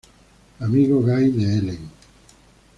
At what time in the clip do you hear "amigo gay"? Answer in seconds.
0.59-1.29